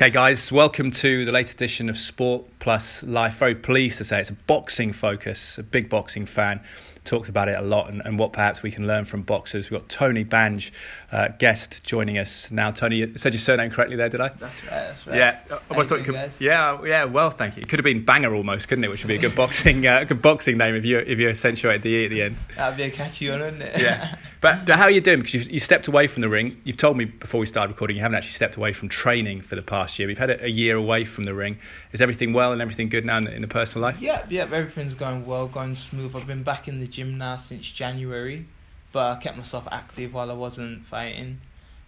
[0.00, 3.34] Okay, guys, welcome to the latest edition of Sport Plus Life.
[3.34, 6.62] Very pleased to say it's a boxing focus, a big boxing fan.
[7.10, 9.68] Talks about it a lot and, and what perhaps we can learn from boxers.
[9.68, 10.72] We've got Tony Bange,
[11.10, 12.70] uh, guest, joining us now.
[12.70, 14.28] Tony, you said your surname correctly there, did I?
[14.28, 15.16] That's right, that's right.
[15.16, 16.40] Yeah, I was you thought doing, could- guys?
[16.40, 17.04] yeah, yeah.
[17.06, 17.62] Well, thank you.
[17.62, 18.90] It could have been Banger almost, couldn't it?
[18.90, 21.82] Which would be a good boxing, uh, good boxing name if you if you accentuated
[21.82, 22.36] the e at the end.
[22.56, 23.80] That'd be a catchy one, wouldn't it?
[23.80, 24.14] Yeah.
[24.40, 25.18] But how are you doing?
[25.18, 26.56] Because you, you stepped away from the ring.
[26.64, 29.54] You've told me before we started recording you haven't actually stepped away from training for
[29.54, 30.08] the past year.
[30.08, 31.58] We've had a, a year away from the ring.
[31.92, 34.00] Is everything well and everything good now in the, in the personal life?
[34.00, 36.16] yeah, yeah, everything's going well, going smooth.
[36.16, 38.46] I've been back in the gym now since January,
[38.92, 41.40] but I kept myself active while I wasn't fighting.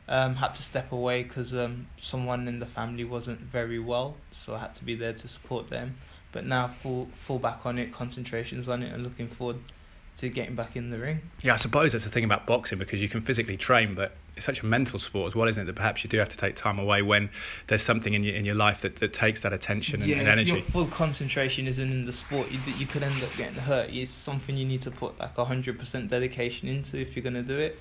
[0.08, 4.54] Um, had to step away because um, someone in the family wasn't very well, so
[4.54, 5.96] I had to be there to support them.
[6.32, 9.58] But now full full back on it, concentrations on it, and looking forward
[10.22, 11.20] to getting back in the ring.
[11.42, 14.46] Yeah, I suppose that's the thing about boxing because you can physically train, but it's
[14.46, 15.66] such a mental sport as well, isn't it?
[15.66, 17.28] That perhaps you do have to take time away when
[17.66, 20.28] there's something in your in your life that, that takes that attention and, yeah, and
[20.28, 20.52] if energy.
[20.52, 23.90] your full concentration isn't in the sport, you you could end up getting hurt.
[23.90, 27.58] It's something you need to put like hundred percent dedication into if you're gonna do
[27.58, 27.76] it.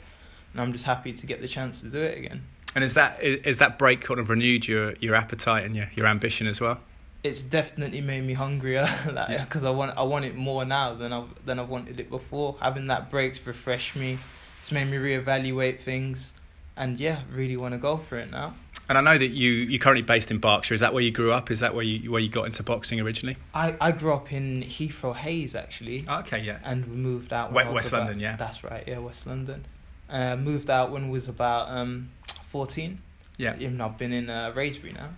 [0.53, 2.43] And I'm just happy to get the chance to do it again.
[2.73, 5.91] And is that is, is that break kind of renewed your your appetite and your,
[5.95, 6.79] your ambition as well?
[7.23, 8.83] It's definitely made me hungrier,
[9.13, 9.43] like Yeah.
[9.45, 12.55] because I want I want it more now than I than I wanted it before.
[12.61, 14.17] Having that break's refreshed me.
[14.61, 16.33] It's made me reevaluate things,
[16.75, 18.55] and yeah, really want to go for it now.
[18.89, 20.73] And I know that you you're currently based in Berkshire.
[20.73, 21.51] Is that where you grew up?
[21.51, 23.37] Is that where you where you got into boxing originally?
[23.53, 26.05] I, I grew up in Heathrow Hayes actually.
[26.09, 26.57] Okay, yeah.
[26.63, 27.51] and we moved out.
[27.51, 28.35] We- when I was West about- London, yeah.
[28.35, 29.65] That's right, yeah, West London.
[30.09, 32.09] Uh, moved out when I was about um,
[32.49, 32.99] 14.
[33.37, 35.09] Yeah, Even I've been in uh, Wraysbury now.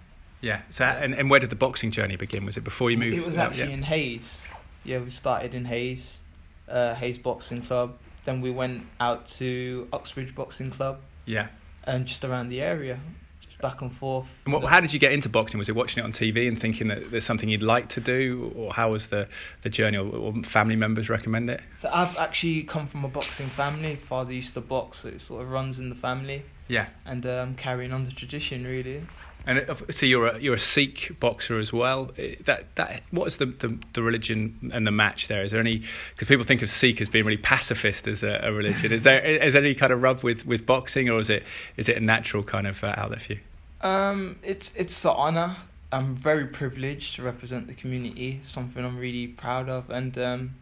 [0.44, 0.62] Yeah.
[0.70, 2.46] So and, and where did the boxing journey begin?
[2.46, 3.18] Was it before you moved?
[3.18, 3.74] It was actually yeah.
[3.76, 4.44] in Hayes.
[4.84, 6.20] Yeah, we started in Hayes,
[6.68, 7.98] uh, Hayes Boxing Club.
[8.26, 11.48] Then we went out to Uxbridge Boxing Club yeah.
[11.86, 13.00] and just around the area,
[13.40, 14.28] just back and forth.
[14.44, 15.60] And what, how did you get into boxing?
[15.60, 18.52] Was it watching it on TV and thinking that there's something you'd like to do,
[18.58, 19.30] or how was the
[19.62, 19.98] the journey?
[19.98, 21.62] Or, or family members recommend it?
[21.80, 23.96] So I've actually come from a boxing family.
[23.96, 26.44] Father used to box, so it sort of runs in the family.
[26.68, 26.88] Yeah.
[27.06, 29.04] And um, carrying on the tradition, really.
[29.46, 32.12] And it, so you're a you're a Sikh boxer as well.
[32.18, 35.44] Eh, That that what is the, the, the religion and the match there?
[35.44, 38.54] Is there any because people think of Sikh as being really pacifist as a, a
[38.54, 38.92] religion?
[38.94, 41.44] Is there is there any kind of rub with, with boxing, or is it
[41.76, 43.40] is it a natural kind of uh, outlet for you?
[43.82, 45.58] Um, it's it's an honor.
[45.92, 48.40] I'm very privileged to represent the community.
[48.44, 50.56] Something I'm really proud of, and um,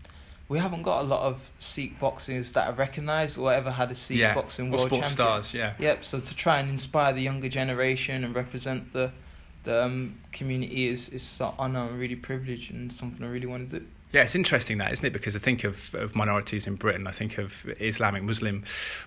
[0.51, 3.95] we haven't got a lot of Sikh boxers that are recognised or ever had a
[3.95, 5.16] Sikh boxing or world sports champion.
[5.16, 5.75] stars, yeah.
[5.79, 6.03] Yep.
[6.03, 9.13] So to try and inspire the younger generation and represent the
[9.63, 11.79] the um, community is is an honor.
[11.79, 13.85] I'm really privileged and something I really want to do.
[14.13, 15.13] Yeah, it's interesting that, isn't it?
[15.13, 17.07] Because I think of, of minorities in Britain.
[17.07, 18.63] I think of Islamic Muslim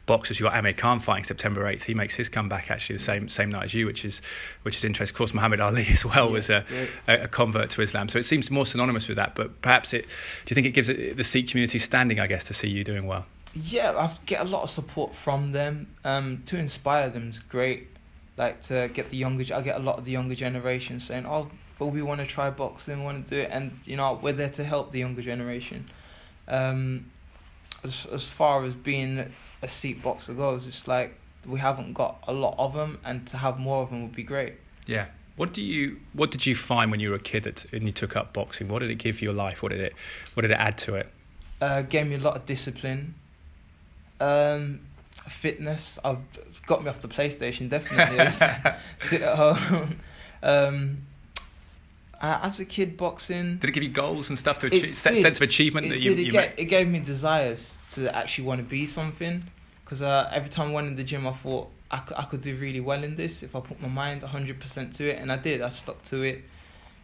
[0.06, 0.40] boxers.
[0.40, 1.84] You got Amir Khan fighting September eighth.
[1.84, 4.22] He makes his comeback actually the same same night as you, which is
[4.62, 5.12] which is interesting.
[5.12, 6.86] Of course, Muhammad Ali as well was a, Yeah.
[7.06, 9.34] a, a convert to Islam, so it seems more synonymous with that.
[9.34, 10.06] But perhaps it.
[10.46, 12.18] Do you think it gives it, the Sikh community standing?
[12.18, 13.26] I guess to see you doing well.
[13.54, 15.86] Yeah, I get a lot of support from them.
[16.04, 17.88] Um, to inspire them is great.
[18.36, 21.50] Like to get the younger, I get a lot of the younger generation saying, "Oh,
[21.78, 24.32] but we want to try boxing, we want to do it," and you know we're
[24.32, 25.88] there to help the younger generation.
[26.48, 27.10] Um,
[27.82, 32.32] as as far as being a Sikh boxer goes, it's like we haven't got a
[32.32, 34.54] lot of them, and to have more of them would be great.
[34.86, 35.06] Yeah.
[35.36, 37.92] What do you What did you find when you were a kid that, and you
[37.92, 38.68] took up boxing?
[38.68, 39.62] What did it give your life?
[39.62, 39.94] What did it
[40.34, 41.08] What did it add to it?
[41.60, 43.14] Uh, gave me a lot of discipline.
[44.20, 44.80] Um,
[45.16, 45.98] fitness.
[46.04, 46.18] I've
[46.66, 47.68] got me off the PlayStation.
[47.68, 48.30] Definitely
[48.98, 50.00] sit at home.
[50.46, 51.06] Um,
[52.24, 53.58] uh, as a kid, boxing.
[53.58, 54.96] Did it give you goals and stuff to achieve?
[54.96, 56.52] Sense of achievement It, that you, did, it, you ga- made?
[56.56, 59.42] it gave me desires to actually want to be something.
[59.84, 62.40] Because uh, every time I went in the gym, I thought I could, I could
[62.40, 65.18] do really well in this if I put my mind 100% to it.
[65.20, 65.60] And I did.
[65.60, 66.42] I stuck to it.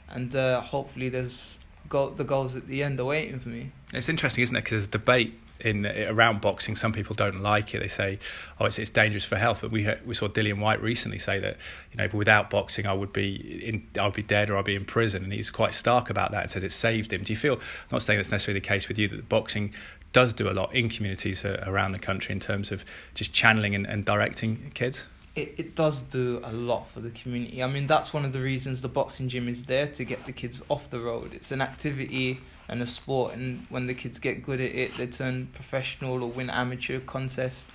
[0.09, 3.73] And uh, hopefully, there's go- the goals at the end are waiting for me.
[3.93, 4.61] It's interesting, isn't it?
[4.65, 6.77] Because there's debate in around boxing.
[6.77, 7.81] Some people don't like it.
[7.81, 8.19] They say,
[8.59, 11.57] "Oh, it's it's dangerous for health." But we we saw Dillian Whyte recently say that
[11.93, 14.85] you know, without boxing, I would be in, I'd be dead or I'd be in
[14.85, 17.23] prison, and he's quite stark about that and says it saved him.
[17.23, 17.55] Do you feel?
[17.55, 17.61] I'm
[17.93, 19.73] not saying that's necessarily the case with you that boxing
[20.13, 22.85] does do a lot in communities uh, around the country in terms of
[23.15, 25.07] just channeling and, and directing kids.
[25.37, 27.63] it, it does do a lot for the community.
[27.63, 30.33] I mean, that's one of the reasons the boxing gym is there to get the
[30.33, 31.33] kids off the road.
[31.35, 35.09] It's an activity and a sport, and when the kids get good at it, they
[35.09, 37.67] turn professional or win amateur contests.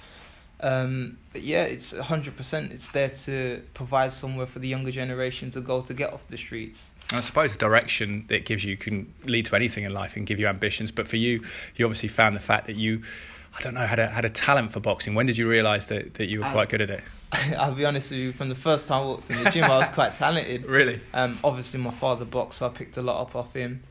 [0.62, 2.72] Um, but yeah, it's hundred percent.
[2.72, 6.38] It's there to provide somewhere for the younger generation to go to get off the
[6.38, 6.92] streets.
[7.12, 10.26] I suppose the direction that it gives you can lead to anything in life and
[10.26, 10.92] give you ambitions.
[10.92, 11.44] But for you,
[11.76, 13.04] you obviously found the fact that you,
[13.60, 15.14] I don't know, had a had a talent for boxing.
[15.14, 17.04] When did you realise that, that you were I- quite good at it?
[17.58, 18.32] I'll be honest with you.
[18.32, 20.66] From the first time I walked in the gym, I was quite talented.
[20.66, 21.02] Really?
[21.14, 23.84] Um, obviously, my father boxed, so I picked a lot up off him.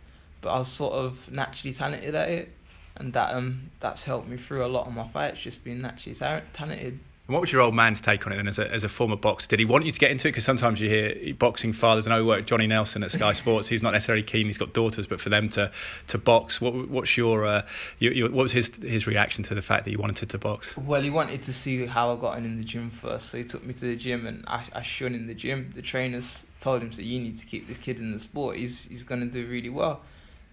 [0.45, 2.53] But I was sort of naturally talented at it,
[2.97, 5.41] and that um that's helped me through a lot of my fights.
[5.41, 7.01] Just being naturally ta- talented.
[7.27, 9.17] And what was your old man's take on it then as a, as a former
[9.17, 9.49] boxer?
[9.49, 10.33] Did he want you to get into it?
[10.33, 13.69] Because sometimes you hear boxing fathers, and I work with Johnny Nelson at Sky Sports.
[13.69, 14.47] He's not necessarily keen.
[14.47, 15.73] He's got daughters, but for them to,
[16.09, 17.63] to box, what what's your, uh,
[17.99, 20.77] your, your what was his his reaction to the fact that you wanted to box?
[20.77, 23.45] Well, he wanted to see how I got on in the gym first, so he
[23.45, 25.73] took me to the gym, and I I shone in the gym.
[25.75, 28.59] The trainers told him, "So you need to keep this kid in the sport.
[28.59, 30.03] He's he's gonna do really well."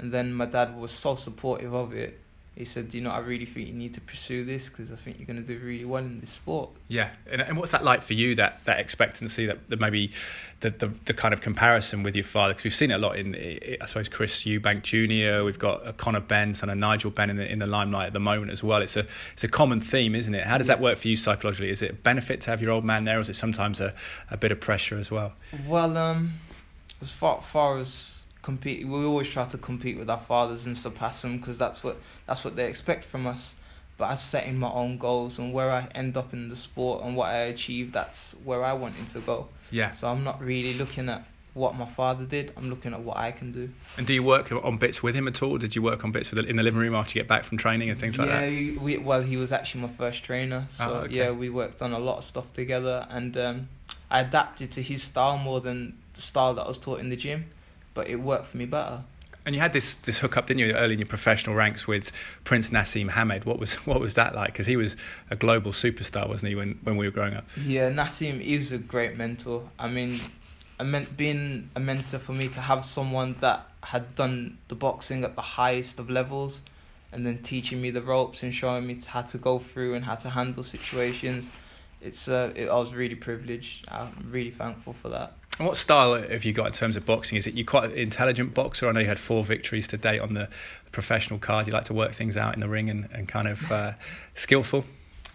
[0.01, 2.19] And then my dad was so supportive of it.
[2.55, 4.95] He said, Do "You know, I really think you need to pursue this because I
[4.95, 8.01] think you're gonna do really well in this sport." Yeah, and, and what's that like
[8.01, 8.35] for you?
[8.35, 10.11] That that expectancy, that, that maybe
[10.59, 13.15] the, the the kind of comparison with your father, because we've seen it a lot
[13.15, 13.35] in,
[13.81, 15.45] I suppose, Chris Eubank Jr.
[15.45, 18.13] We've got a Conor Benn and a Nigel Benn in the in the limelight at
[18.13, 18.81] the moment as well.
[18.81, 20.45] It's a it's a common theme, isn't it?
[20.45, 21.69] How does that work for you psychologically?
[21.69, 23.93] Is it a benefit to have your old man there, or is it sometimes a,
[24.29, 25.33] a bit of pressure as well?
[25.65, 26.33] Well, um,
[27.01, 31.21] as far far as compete, we always try to compete with our fathers and surpass
[31.21, 31.97] them because that's what
[32.27, 33.55] that's what they expect from us.
[33.97, 37.15] But I setting my own goals and where I end up in the sport and
[37.15, 39.47] what I achieve, that's where I wanted to go.
[39.69, 39.91] Yeah.
[39.91, 41.23] So I'm not really looking at
[41.53, 42.51] what my father did.
[42.57, 43.69] I'm looking at what I can do.
[43.97, 45.57] And do you work on bits with him at all?
[45.57, 47.57] Did you work on bits with in the living room after you get back from
[47.57, 48.49] training and things yeah, like that?
[48.49, 51.13] we- we, well, he was actually my first trainer, so Oh, okay.
[51.13, 53.69] yeah, we worked on a lot of stuff together, and um,
[54.09, 57.17] I adapted to his style more than the style that I was taught in the
[57.17, 57.45] gym,
[57.93, 59.03] but it worked for me better.
[59.45, 62.11] And you had this this hookup, didn't you, early in your professional ranks with
[62.43, 63.45] Prince Naseem Hamed?
[63.45, 64.53] What was what was that like?
[64.53, 64.95] Because he was
[65.29, 67.45] a global superstar, wasn't he, when, when we were growing up?
[67.65, 69.69] Yeah, Naseem is a great mentor.
[69.79, 70.19] I mean,
[70.79, 75.23] I meant being a mentor for me to have someone that had done the boxing
[75.23, 76.61] at the highest of levels,
[77.11, 80.15] and then teaching me the ropes and showing me how to go through and how
[80.15, 81.49] to handle situations.
[81.99, 83.87] It's uh, it, I was really privileged.
[83.89, 85.33] I'm really thankful for that.
[85.57, 87.37] What style have you got in terms of boxing?
[87.37, 88.89] Is it you quite an intelligent boxer?
[88.89, 90.49] I know you had four victories to date on the
[90.91, 91.67] professional card.
[91.67, 93.93] You like to work things out in the ring and, and kind of uh,
[94.33, 94.85] skillful.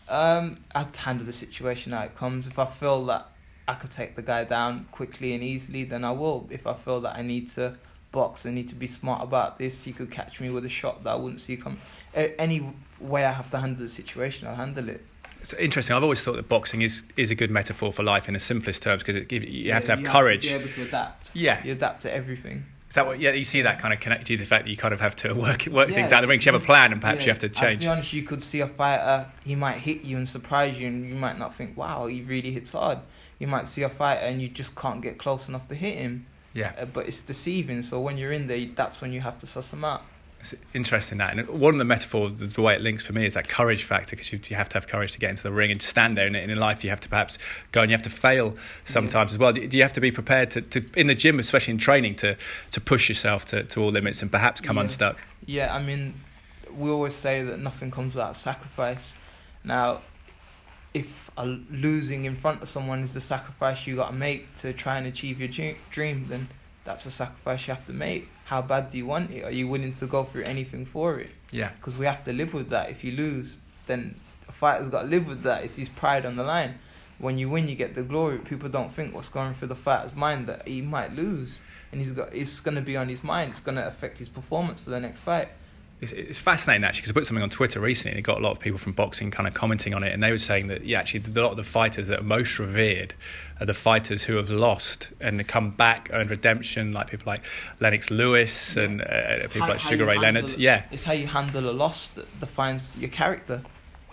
[0.09, 2.47] Um, I'd handle the situation how it comes.
[2.47, 3.29] If I feel that
[3.69, 6.49] I could take the guy down quickly and easily, then I will.
[6.51, 7.77] If I feel that I need to
[8.11, 9.85] box, I need to be smart about this.
[9.85, 11.79] He could catch me with a shot that I wouldn't see come.
[12.15, 15.05] Any way I have to handle the situation, I'll handle it.
[15.47, 15.95] It's interesting.
[15.95, 18.83] I've always thought that boxing is, is a good metaphor for life in the simplest
[18.83, 20.49] terms because you have to have you courage.
[20.51, 21.37] Have to be able to adapt.
[21.37, 21.63] Yeah.
[21.65, 22.65] You adapt to everything.
[22.89, 23.21] Is that what?
[23.21, 25.01] Yeah, you see that kind of connect you to the fact that you kind of
[25.01, 26.41] have to work work things out of the ring.
[26.41, 27.27] You have a plan, and perhaps Yeah.
[27.27, 27.83] you have to change.
[27.83, 30.89] To be honest, you could see a fighter, he might hit you and surprise you,
[30.89, 32.99] and you might not think, wow, he really hits hard.
[33.39, 36.25] You might see a fighter and you just can't get close enough to hit him.
[36.55, 37.83] Yeah, Uh, but it's deceiving.
[37.83, 40.03] So when you're in there, that's when you have to suss them out.
[40.41, 41.37] It's interesting that.
[41.37, 43.83] And one of the metaphors, the, the way it links for me, is that courage
[43.83, 45.87] factor because you, you have to have courage to get into the ring and to
[45.87, 46.27] stand there.
[46.27, 47.39] And in life, you have to perhaps
[47.73, 49.53] go and you have to fail sometimes as well.
[49.53, 52.17] Do, do you have to be prepared to, to in the gym, especially in training,
[52.17, 52.37] to
[52.71, 54.83] to push yourself to, to all limits and perhaps come Yeah.
[54.83, 55.19] unstuck?
[55.47, 56.15] Yeah, I mean,
[56.77, 59.19] we always say that nothing comes without sacrifice.
[59.65, 60.03] Now,
[60.95, 64.73] if a losing in front of someone is the sacrifice you got to make to
[64.73, 66.49] try and achieve your dream, then
[66.85, 68.29] that's a sacrifice you have to make.
[68.47, 69.43] How bad do you want it?
[69.43, 71.31] Are you willing to go through anything for it?
[71.51, 71.71] Yeah.
[71.71, 72.91] Because we have to live with that.
[72.91, 74.15] If you lose, then
[74.49, 75.65] a fighter's got to live with that.
[75.65, 76.79] It's his pride on the line.
[77.19, 78.39] When you win, you get the glory.
[78.39, 82.13] People don't think what's going through the fighter's mind that he might lose, and he's
[82.13, 83.51] got it's going to be on his mind.
[83.51, 85.49] It's going to affect his performance for the next fight.
[86.01, 88.43] It's, it's fascinating actually because I put something on Twitter recently and it got a
[88.43, 90.85] lot of people from boxing kind of commenting on it and they were saying that
[90.85, 93.15] yeah actually a lot of the fighters that are most revered
[93.61, 97.43] are the fighters who have lost and come back earned redemption like people like
[97.81, 100.85] Lennox Lewis and uh, people How- like Sugar Ray handle Leonard yeah.
[100.91, 103.63] It's how you handle a loss that defines your character.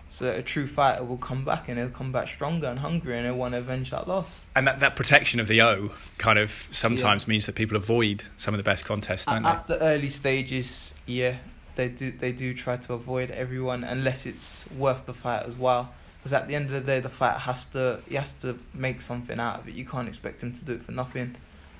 [0.10, 3.25] So a true fighter will come back and he'll come back stronger and hungrier and
[3.25, 4.46] he'll want to avenge that loss.
[4.56, 8.54] and that, that protection of the O kind of sometimes means that people avoid some
[8.54, 9.74] of the best contests don't At, they?
[9.74, 11.38] at the early stages, yeah,
[11.75, 15.92] they do they do try to avoid everyone unless it's worth the fight as well.
[16.20, 19.01] Because at the end of the day, the fighter has to he has to make
[19.01, 19.74] something out of it.
[19.74, 21.36] You can't expect him to do it for nothing,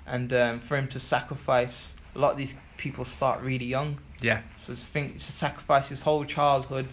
[0.06, 4.00] and um, for him to sacrifice a lot of these people start really young.
[4.22, 6.88] yeah So to think to sacrifice his whole childhood,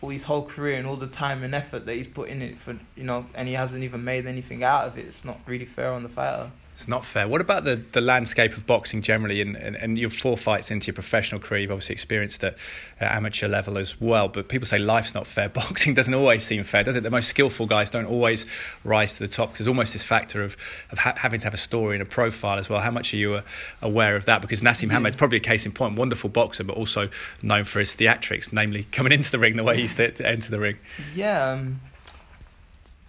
[0.00, 2.58] all his whole career, and all the time and effort that he's put in it
[2.58, 5.06] for you know, and he hasn't even made anything out of it.
[5.06, 6.50] It's not really fair on the fighter.
[6.82, 7.28] It's not fair.
[7.28, 10.88] What about the, the landscape of boxing generally and, and, and your four fights into
[10.88, 11.60] your professional career?
[11.60, 12.56] You've obviously experienced at,
[12.98, 15.48] at amateur level as well, but people say life's not fair.
[15.52, 17.04] Boxing doesn't always seem fair, does it?
[17.04, 18.46] The most skillful guys don't always
[18.82, 20.56] rise to the top because there's almost this factor of,
[20.90, 22.80] of ha- having to have a story and a profile as well.
[22.80, 23.42] How much are you uh,
[23.80, 24.42] aware of that?
[24.42, 24.94] Because Naseem Yeah.
[24.94, 27.10] Hamed's probably a case in point, wonderful boxer, but also
[27.42, 30.26] known for his theatrics, namely coming into the ring the way he, ways to, to
[30.26, 30.78] enter the ring.
[31.14, 31.52] Yeah.
[31.52, 31.80] Um,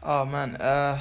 [0.03, 0.57] oh man.
[0.57, 0.99] Uh,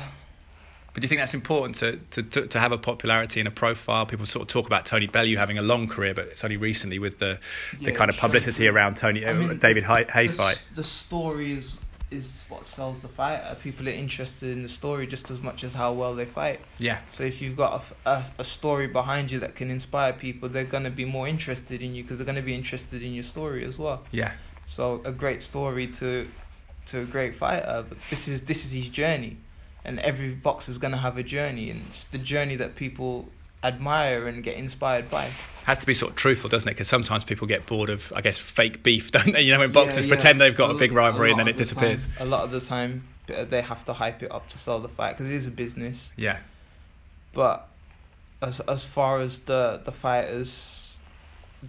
[0.95, 3.53] But do you think that's important to, to, to, to have a popularity and a
[3.53, 4.05] profile?
[4.05, 6.99] People sort of talk about Tony Bellew having a long career, but it's only recently
[6.99, 7.39] with the,
[7.81, 8.21] the yeah, kind of sure.
[8.29, 10.65] publicity around Tony I uh, mean, David Haye, Haye the, fight.
[10.75, 11.81] the story is
[12.11, 13.57] is what sells the fighter.
[13.63, 16.61] People are interested in the story just as much as how well they fight.
[16.79, 20.91] Yeah, So if you've got a story behind you that can inspire people, they're gonna
[20.91, 24.03] be more interested in you because they're gonna be interested in your story as well.
[24.11, 24.33] yeah,
[24.67, 26.29] So a great story to
[26.87, 27.85] to a great fighter.
[27.89, 29.39] But this is this is his journey,
[29.85, 33.29] and every boxer's gonna have a journey, and it's the journey that people
[33.65, 35.31] admire and get inspired by.
[35.65, 36.73] has to be sort of truthful, doesn't it?
[36.73, 39.43] Because sometimes people get bored of, I guess, fake beef, don't they?
[39.43, 40.15] You know, when Yeah, boxers yeah.
[40.15, 42.07] pretend they've got a big rivalry and then it the disappears.
[42.07, 44.89] time- a lot of the time, they have to hype it up to sell the
[44.89, 46.12] fight because it is a business.
[46.17, 46.39] Yeah,
[47.33, 47.69] But
[48.43, 50.92] as as far as the the fighters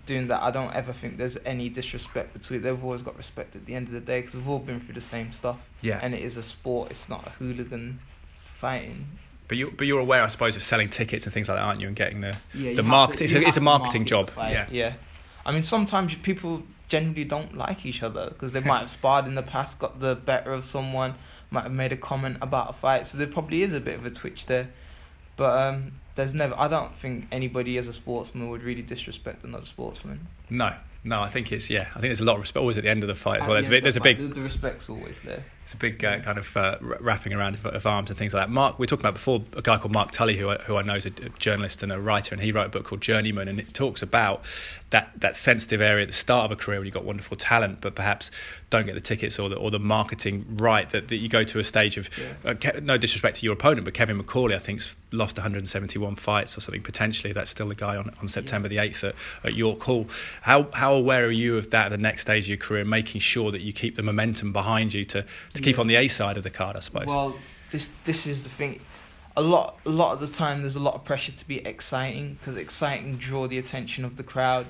[0.05, 2.61] doing that, I don't ever think there's any disrespect between.
[2.61, 4.95] They've always got respect at the end of the day because we've all been through
[4.95, 5.99] the same stuff, yeah.
[6.01, 6.91] and it is a sport.
[6.91, 7.99] It's not a hooligan
[8.37, 9.07] fighting.
[9.47, 11.81] But you, but you're aware, I suppose, of selling tickets and things like that, aren't
[11.81, 11.87] you?
[11.87, 14.67] And getting the Yeah, The have market- it's a- it's a marketing market job, yeah.
[14.71, 14.93] yeah.
[15.45, 19.35] I mean, sometimes people generally don't like each other because they might have sparred in
[19.35, 21.15] the past, got the better of someone,
[21.51, 24.05] might have made a comment about a fight, so there probably is a bit of
[24.05, 24.69] a twitch there.
[25.35, 26.55] But um, there's never.
[26.57, 30.27] I don't think anybody as a sportsman would really disrespect another sportsman.
[30.49, 31.21] no, no.
[31.21, 31.87] I think it's yeah.
[31.89, 33.47] I think there's a lot of respect always at the end of the fight as
[33.47, 33.55] well.
[33.55, 33.83] There's a bit.
[33.83, 34.33] There's a big.
[34.33, 35.43] the respect's always there.
[35.63, 38.47] It's a big uh, kind of uh, wrapping around of, of arms and things like
[38.47, 38.51] that.
[38.51, 40.95] Mark, we talked about before a guy called Mark Tully, who I, who I know
[40.95, 43.59] is a, a journalist and a writer, and he wrote a book called Journeyman, and
[43.59, 44.43] it talks about
[44.89, 47.79] that that sensitive area at the start of a career when you've got wonderful talent,
[47.81, 48.29] but perhaps
[48.69, 50.89] don't get the tickets or the or the marketing right.
[50.89, 52.51] That, that you go to a stage of Yeah.
[52.51, 56.57] uh, Ke- no disrespect to your opponent, but Kevin McCauley, I think's lost 171 fights
[56.57, 57.33] or something potentially.
[57.33, 60.07] That's still the guy on, on September the 8th at, at York Hall.
[60.41, 63.21] How how aware are you of that at the next stage of your career, making
[63.21, 65.81] sure that you keep the momentum behind you to, to keep Yeah.
[65.81, 67.07] on the A side of the card, I suppose?
[67.07, 67.35] Well,
[67.71, 68.79] this this is the thing.
[69.35, 72.35] A lot a lot of the time, there's a lot of pressure to be exciting
[72.39, 74.67] because exciting draw the attention of the crowd,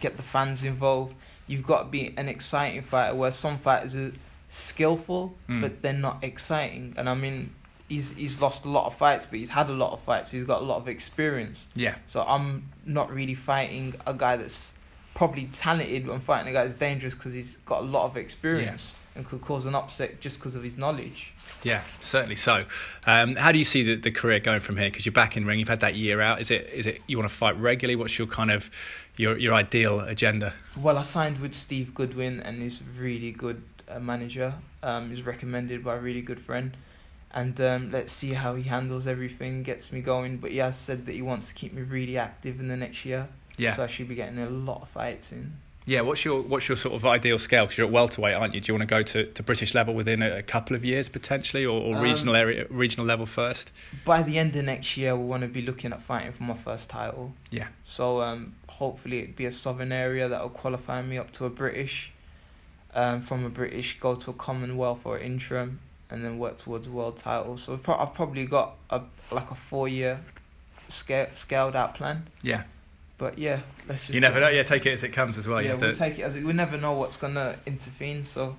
[0.00, 1.14] get the fans involved.
[1.46, 3.14] You've got to be an exciting fighter.
[3.14, 4.12] Where some fighters are
[4.48, 5.60] skillful, Mm.
[5.62, 6.94] but they're not exciting.
[6.96, 7.54] And I mean,
[7.88, 10.30] he's he's lost a lot of fights, but he's had a lot of fights.
[10.30, 11.66] He's got a lot of experience.
[11.74, 14.74] yeah, So I'm not really fighting a guy that's
[15.14, 16.08] probably talented.
[16.08, 19.42] I'm fighting a guy that's dangerous because he's got a lot of experience and could
[19.42, 21.34] cause an upset just because of his knowledge.
[21.64, 22.64] yeah, certainly so.
[23.04, 24.88] Um, how do you see the, the career going from here?
[24.88, 26.40] Because you're back in ring, you've had that year out.
[26.40, 27.96] Is it is it you want to fight regularly?
[27.96, 28.70] What's your kind of
[29.16, 30.54] your your ideal agenda?
[30.80, 34.54] Well, I signed with Steve Goodwin, and he's a really good uh, manager.
[34.82, 36.76] Um, he's recommended by a really good friend,
[37.32, 39.64] and um, let's see how he handles everything.
[39.64, 42.60] Gets me going, but he has said that he wants to keep me really active
[42.60, 43.28] in the next year.
[43.56, 45.54] Yeah, So I should be getting a lot of fights in.
[45.88, 46.02] Yeah.
[46.02, 47.64] What's your what's your sort of ideal scale?
[47.64, 48.60] Because you're at welterweight, aren't you?
[48.60, 51.08] Do you want to go to, to British level within a, a couple of years
[51.08, 53.72] potentially, or, or Um, regional area regional level first?
[54.04, 56.54] By the end of next year, we want to be looking at fighting for my
[56.54, 57.32] first title.
[57.50, 57.68] Yeah.
[57.84, 61.50] So um, hopefully it'd be a southern area that will qualify me up to a
[61.50, 62.12] British.
[62.94, 65.78] Um, from a British, go to a Commonwealth or interim,
[66.10, 67.56] and then work towards a world title.
[67.56, 70.20] So I've, pro- I've probably got a like a four year
[70.88, 72.28] scale, scaled out plan.
[72.42, 72.64] Yeah.
[73.18, 74.14] But yeah, let's just.
[74.14, 74.48] You never know.
[74.48, 75.60] Yeah, take it as it comes as well.
[75.60, 76.44] Yeah, we'll to- take it as it.
[76.44, 78.56] We never know what's gonna intervene, so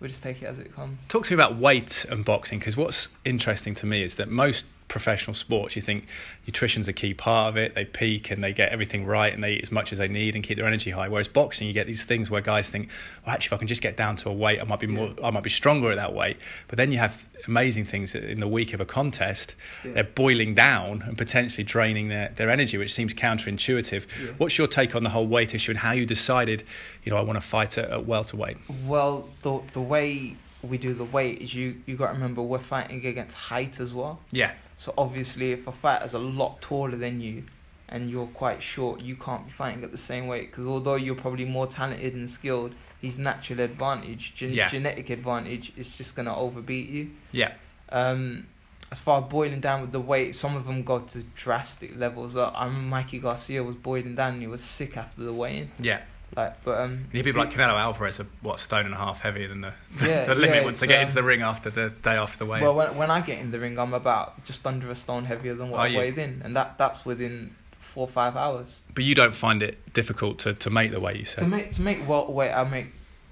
[0.00, 1.06] we'll just take it as it comes.
[1.08, 4.64] Talk to me about weight and boxing because what's interesting to me is that most
[4.96, 6.06] professional sports, you think
[6.46, 7.74] nutrition's a key part of it.
[7.74, 10.34] They peak and they get everything right and they eat as much as they need
[10.34, 11.06] and keep their energy high.
[11.06, 12.88] Whereas boxing, you get these things where guys think,
[13.26, 15.12] well, actually, if I can just get down to a weight, I might be more,
[15.22, 16.38] I might be stronger at that weight.
[16.66, 20.54] But then you have amazing things that in the week of a contest, they're boiling
[20.54, 24.06] down and potentially draining their, their energy, which seems counterintuitive.
[24.18, 24.30] Yeah.
[24.38, 26.64] What's your take on the whole weight issue and how you decided,
[27.04, 28.56] you know, I want to fight at, at welterweight?
[28.86, 32.58] Well, the the way we do the weight is you you got to remember we're
[32.58, 34.20] fighting against height as well.
[34.30, 37.44] Yeah, So obviously, if a fighter's a lot taller than you,
[37.88, 40.50] and you're quite short, you can't be fighting at the same weight.
[40.50, 44.68] Because although you're probably more talented and skilled, his natural advantage, gen- Yeah.
[44.68, 47.10] genetic advantage, is just gonna overbeat you.
[47.32, 47.52] yeah,
[47.90, 48.48] Um,
[48.90, 52.34] as far as boiling down with the weight, some of them go to drastic levels.
[52.34, 55.70] Like, I remember Mikey Garcia was boiling down and he was sick after the weigh-in.
[55.80, 56.02] yeah.
[56.34, 59.20] Like, but um, You have people like Canelo Alvarez are what stone and a half
[59.20, 61.70] heavier than the Yeah, the limit yeah, once they get into um, the ring after
[61.70, 62.60] the day after the weigh.
[62.60, 65.54] Well, when when I get in the ring, I'm about just under a stone heavier
[65.54, 65.98] than what I you?
[65.98, 68.82] weighed in, and that that's within four or five hours.
[68.94, 71.36] but you don't find it difficult to, to make the weight you say.
[71.36, 72.88] To make to make welterweight, I make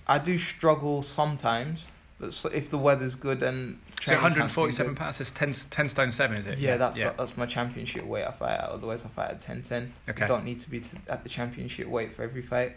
[0.06, 4.64] I do struggle sometimes, but so if the weather's good and So training camp's been
[4.64, 6.58] 147 pounds is 10, 10 stone seven, is it?
[6.58, 7.12] Yeah, that's yeah.
[7.16, 8.24] that's my championship weight.
[8.24, 8.68] I fight at.
[8.70, 9.92] Otherwise, I fight at ten ten.
[10.08, 10.22] Okay.
[10.22, 12.76] You don't need to be to, at the championship weight for every fight.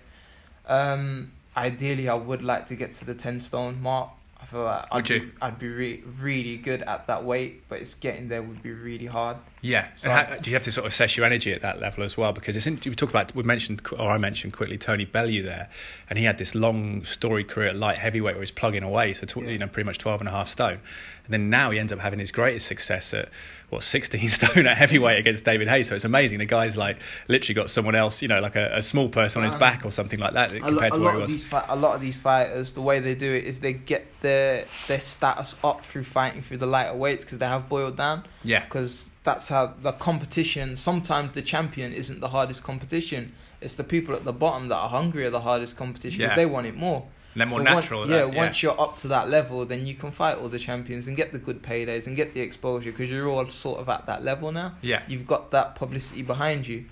[0.67, 4.09] Um, ideally, I would like to get to the ten stone mark.
[4.39, 7.81] I feel like I'd Would be, I'd be re- really good at that weight, but
[7.81, 9.37] it's getting there would be really hard.
[9.61, 9.87] Yeah.
[9.95, 12.15] So how, do you have to sort of assess your energy at that level as
[12.17, 12.33] well?
[12.33, 15.69] Because it's in, we talked about we mentioned or I mentioned quickly Tony Bellew there,
[16.07, 19.25] and he had this long story career at light heavyweight where he's plugging away, so
[19.25, 19.49] tw- Yeah.
[19.49, 20.79] you know pretty much 12 and a half stone,
[21.25, 23.29] and then now he ends up having his greatest success at
[23.69, 25.83] what 16 stone at heavyweight against David Haye.
[25.83, 26.39] So it's amazing.
[26.39, 26.97] The guy's like
[27.27, 29.83] literally got someone else, you know, like a, a small person on his Um, back
[29.85, 31.43] or something like that a, compared to where he was.
[31.43, 34.65] fi- a lot of these fighters, the way they do it is they get their
[34.87, 38.23] their status up through fighting through the lighter weights because they have boiled down.
[38.43, 38.63] Yeah.
[38.63, 40.77] Because that's how the competition.
[40.77, 43.33] Sometimes the champion isn't the hardest competition.
[43.59, 46.35] It's the people at the bottom that are hungry are the hardest competition because Yeah.
[46.35, 47.05] they want it more.
[47.39, 47.99] And they're more So natural.
[48.01, 50.57] Once, yeah, that, once you're up to that level, then you can fight all the
[50.59, 53.87] champions and get the good paydays and get the exposure because you're all sort of
[53.89, 54.73] at that level now.
[54.81, 55.03] yeah.
[55.07, 56.85] You've got that publicity behind you.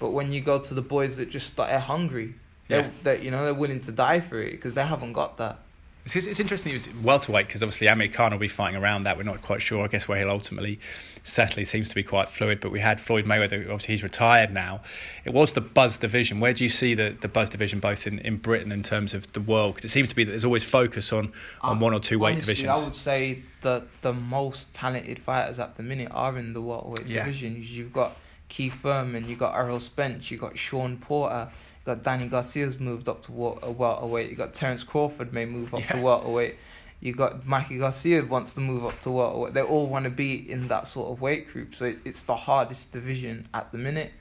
[0.00, 2.34] But when you go to the boys that just start, they're hungry.
[2.66, 2.90] They're, Yeah.
[3.04, 5.60] they're, you know, they're willing to die for it because they haven't got that.
[6.04, 6.72] It's, it's interesting.
[6.74, 9.16] It was welterweight because obviously Amir Khan will be fighting around that.
[9.16, 9.84] We're not quite sure.
[9.84, 10.80] I guess where he'll ultimately
[11.22, 11.56] settle.
[11.58, 12.60] He seems to be quite fluid.
[12.60, 13.62] But we had Floyd Mayweather.
[13.62, 14.80] Obviously, he's retired now.
[15.24, 16.40] It was the Buzz division.
[16.40, 19.32] Where do you see the, the Buzz division both in, in Britain in terms of
[19.32, 19.76] the world?
[19.76, 22.18] Because it seems to be that there's always focus on, on Uh, one or two
[22.18, 22.76] weight divisions.
[22.76, 27.06] I would say the the most talented fighters at the minute are in the welterweight
[27.06, 27.24] Yeah.
[27.24, 27.64] division.
[27.64, 28.16] You've got
[28.48, 31.48] Keith Thurman, you've got Errol Spence, you've got Shawn Porter,
[31.84, 34.30] got Danny Garcia's moved up to uh, welterweight.
[34.30, 35.92] You got Terence Crawford may move up Yeah.
[35.96, 36.56] to welterweight.
[37.00, 39.54] You got Mikey Garcia wants to move up to welterweight.
[39.54, 41.74] They all want to be in that sort of weight group.
[41.74, 44.12] So it, it's the hardest division at the minute.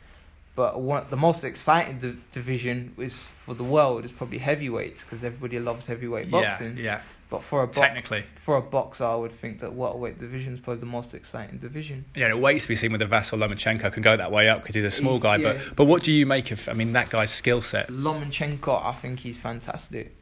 [0.56, 5.24] But one, the most exciting di- division is for the world is probably heavyweights because
[5.24, 6.75] everybody loves heavyweight boxing.
[6.77, 7.01] Yeah, yeah.
[7.31, 10.59] But for a bo- Technically, for a boxer, I would think that welterweight division is
[10.59, 12.03] probably the most exciting division.
[12.13, 12.27] yeah.
[12.29, 14.83] It waits to be seen whether Vasyl Lomachenko can go that way up because he's
[14.83, 15.35] a small He's- guy.
[15.38, 15.53] yeah.
[15.69, 16.67] But but what do you make of?
[16.67, 17.88] I mean, that guy's skill set.
[17.88, 20.13] Lomachenko, I think he's fantastic.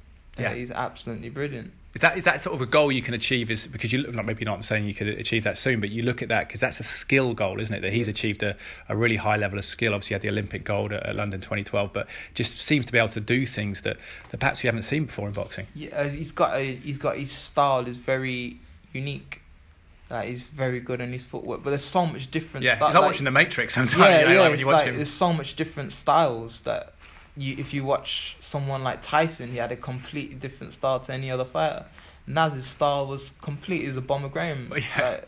[0.42, 0.54] Yeah.
[0.54, 1.74] He's absolutely brilliant.
[1.96, 3.50] Is that is that sort of a goal you can achieve?
[3.50, 5.90] Is because you look not maybe not I'm saying you could achieve that soon, but
[5.90, 7.82] you look at that because that's a skill goal, isn't it?
[7.82, 8.56] That he's achieved a,
[8.90, 9.96] a really high level of skill.
[9.96, 13.00] Obviously, he had the Olympic gold at, at London 2012, but just seems to be
[13.00, 13.98] able to do things that,
[14.30, 15.66] that perhaps we haven't seen before in boxing.
[15.74, 18.60] Yeah, uh, he's got a he's got his style is very
[18.94, 19.42] unique.
[20.12, 22.66] Like he's very good on his footwork, but there's so much different.
[22.66, 23.98] Yeah, sti- it's like, like- watching The Matrix sometimes.
[23.98, 24.42] yeah, you know, yeah.
[24.42, 24.96] like when you watch like him.
[24.96, 26.94] there's so much different styles that
[27.40, 31.32] you if you watch someone like Tyson, he had a completely different style to any
[31.32, 31.86] other fighter.
[32.28, 34.72] Naz's style was complete as a bomber Graham.
[34.76, 35.10] Yeah.
[35.10, 35.28] Like,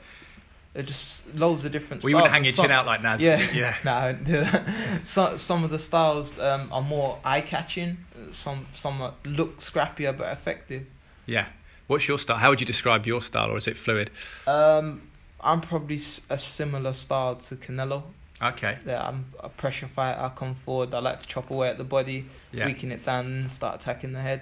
[0.73, 3.21] there's just loads of different Well, you wouldn't hang your some- chin out like Naz.
[3.21, 3.75] Yeah, yeah.
[3.83, 4.99] no.
[5.03, 7.97] some some of the styles um, are more eye catching.
[8.31, 10.85] Some some look scrappier but effective.
[11.25, 11.47] Yeah.
[11.87, 12.37] What's your style?
[12.37, 14.11] How would you describe your style, or is it fluid?
[14.47, 15.01] Um,
[15.41, 18.03] I'm probably a similar style to Canelo.
[18.41, 18.77] Okay.
[18.85, 20.19] Yeah, I'm a pressure fighter.
[20.19, 20.93] I come forward.
[20.93, 22.65] I like to chop away at the body, Yeah.
[22.65, 24.41] weaken it down, and start attacking the head.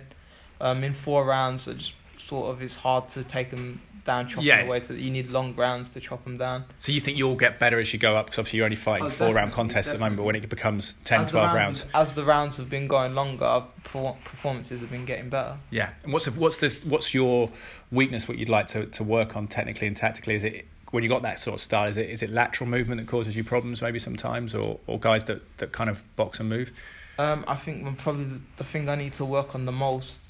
[0.61, 4.45] Um, in four rounds, it just sort of it's hard to take them down, chopping
[4.47, 4.63] Yeah.
[4.65, 4.79] away.
[4.81, 6.65] To you need long rounds to chop them down.
[6.79, 8.25] So you think you'll get better as you go up?
[8.25, 10.35] Because obviously you're only fighting Oh, four round definitely, contests at the moment, but when
[10.35, 12.09] it becomes 10, as 12 rounds, rounds.
[12.09, 15.57] as the rounds have been going longer, performances have been getting better.
[15.69, 15.89] Yeah.
[16.03, 16.83] And what's what's this?
[16.85, 17.49] What's your
[17.91, 18.27] weakness?
[18.27, 20.35] What you'd like to, to work on technically and tactically?
[20.35, 21.89] Is it when you got that sort of style?
[21.89, 25.25] Is it is it lateral movement that causes you problems maybe sometimes, or, or guys
[25.25, 26.71] that, that kind of box and move?
[27.17, 30.21] Um, I think probably the, the thing I need to work on the most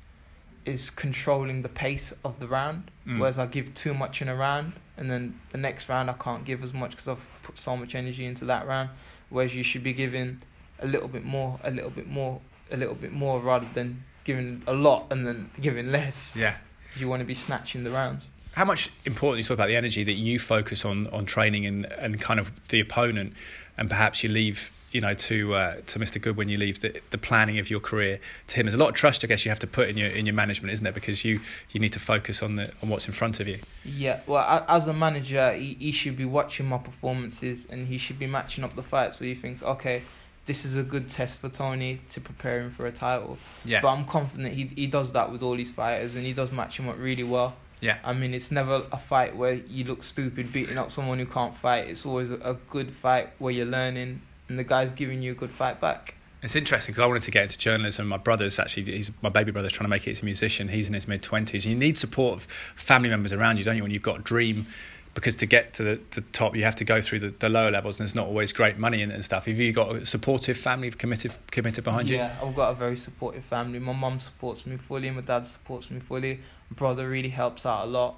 [0.65, 2.91] is controlling the pace of the round.
[3.07, 3.19] Mm.
[3.19, 6.43] Whereas I give too much in a round, and then the next round I can't
[6.45, 8.89] give as much because I've put so much energy into that round.
[9.29, 10.41] Whereas you should be giving
[10.79, 12.41] a little bit more, a little bit more,
[12.71, 16.35] a little bit more, rather than giving a lot and then giving less.
[16.35, 16.55] Yeah.
[16.95, 18.27] You want to be snatching the rounds.
[18.53, 21.85] How much important you talk about the energy that you focus on on training and,
[21.93, 23.33] and kind of the opponent,
[23.77, 26.21] and perhaps you leave you know to uh, to Mr.
[26.21, 28.65] Goodwin you leave the, the planning of your career to him.
[28.65, 30.35] There's a lot of trust I guess you have to put in your in your
[30.35, 30.93] management, isn't there?
[30.93, 33.59] Because you you need to focus on the on what's in front of you.
[33.85, 38.19] Yeah, well, as a manager, he, he should be watching my performances and he should
[38.19, 40.03] be matching up the fights where he thinks, okay,
[40.45, 43.37] this is a good test for Tony to prepare him for a title.
[43.63, 43.81] Yeah.
[43.81, 46.77] But I'm confident he he does that with all his fighters and he does match
[46.77, 47.55] them up really well.
[47.81, 47.97] Yeah.
[48.03, 51.55] I mean, it's never a fight where you look stupid beating up someone who can't
[51.55, 51.87] fight.
[51.87, 55.51] It's always a, good fight where you're learning and the guy's giving you a good
[55.51, 56.15] fight back.
[56.41, 58.07] It's interesting because I wanted to get into journalism.
[58.07, 60.11] My brother's actually, he's my baby brother's trying to make it.
[60.11, 60.69] He's a musician.
[60.69, 61.65] He's in his mid twenties.
[61.65, 63.83] You need support of family members around you, don't you?
[63.83, 64.65] When you've got a dream,
[65.13, 67.71] because to get to the, the top, you have to go through the, the lower
[67.71, 69.45] levels, and there's not always great money in it and stuff.
[69.45, 72.17] Have you got a supportive family committed committed behind you?
[72.17, 73.79] Yeah, I've got a very supportive family.
[73.79, 75.09] My mum supports me fully.
[75.11, 76.39] My dad supports me fully.
[76.69, 78.15] My brother really helps out a lot.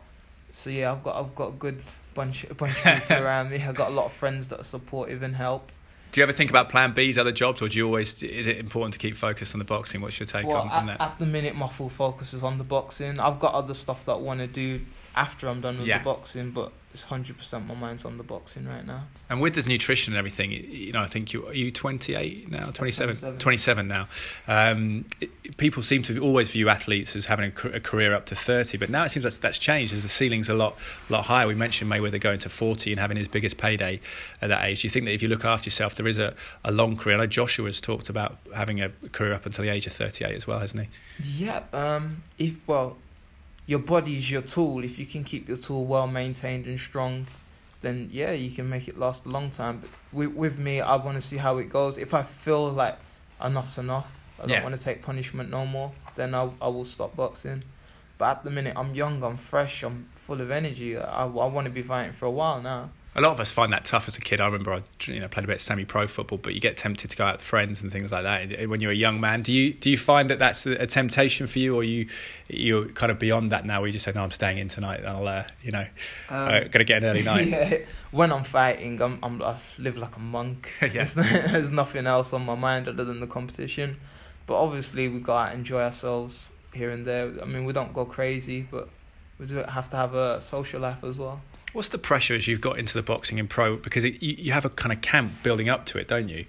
[0.54, 1.82] So yeah, I've got I've got a good
[2.14, 3.62] bunch a bunch of people around me.
[3.64, 5.72] I've got a lot of friends that are supportive and help.
[6.12, 8.22] Do you ever think about Plan B's, other jobs, or do you always?
[8.22, 10.02] Is it important to keep focused on the boxing?
[10.02, 11.00] What's your take well, on, on that?
[11.00, 13.18] at the minute, my full focus is on the boxing.
[13.18, 14.82] I've got other stuff that I want to do
[15.16, 16.00] after I'm done with Yeah.
[16.00, 19.04] the boxing, but it's hundred percent my mind's on the boxing right now.
[19.30, 22.64] And with this nutrition and everything, you know, I think you are you 28 now,
[22.64, 23.40] 27, 27.
[23.40, 24.08] 27 now.
[24.48, 28.36] Um, it, people seem to always view athletes as having a, a career up to
[28.36, 30.76] 30, but now it seems that's, that's changed as the ceiling's a lot
[31.10, 31.48] lot higher.
[31.48, 34.02] We mentioned Mayweather going to 40 and having his biggest payday
[34.42, 34.82] at that age.
[34.82, 37.16] Do you think that if you look after yourself, there is a, a long career?
[37.16, 40.46] I know Joshua's talked about having a career up until the age of 38 as
[40.46, 40.90] well, hasn't he?
[41.46, 41.64] Yeah.
[41.72, 42.24] Um.
[42.38, 42.98] If well,
[43.66, 44.84] your body is your tool.
[44.84, 47.28] If you can keep your tool well maintained and strong,
[47.82, 49.80] then yeah, you can make it last a long time.
[49.80, 51.98] But with with me, I want to see how it goes.
[51.98, 52.98] If I feel like
[53.44, 54.64] enough's enough, I don't Yeah.
[54.64, 57.64] want to take punishment no more, then I I will stop boxing.
[58.18, 60.96] But at the minute, I'm young, I'm fresh, I'm full of energy.
[60.96, 62.92] I, I want to be fighting for a while now.
[63.14, 64.40] A lot of us find that tough as a kid.
[64.40, 67.12] I remember I you know played a bit of semi-pro football, but you get tempted
[67.12, 69.42] to go out with friends and things like that when you're a young man.
[69.42, 72.08] Do you do you find that that's a, temptation for you, or you
[72.48, 73.82] you're kind of beyond that now?
[73.82, 75.00] Where you just say, "No, I'm staying in tonight.
[75.00, 75.86] and I'll uh, you know
[76.30, 77.78] Um, uh, to get an early night." yeah,
[78.12, 80.72] when I'm fighting, I'm, I'm I live like a monk.
[80.82, 81.04] Yeah.
[81.04, 81.14] There's,
[81.52, 83.98] there's nothing else on my mind other than the competition.
[84.48, 87.32] But obviously, we got to enjoy ourselves here and there.
[87.42, 88.88] I mean, we don't go crazy, but
[89.38, 91.42] we do have to have a social life as well.
[91.74, 93.78] What's the pressure as you've got into the boxing and pro?
[93.78, 96.46] Because it, you, you have a kind of camp building up to it, don't you?